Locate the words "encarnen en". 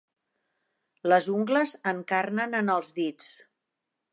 1.91-2.73